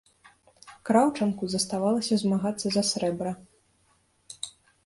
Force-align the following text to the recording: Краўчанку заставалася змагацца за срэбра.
Краўчанку 0.89 1.43
заставалася 1.55 2.13
змагацца 2.23 2.67
за 2.77 2.83
срэбра. 2.93 3.31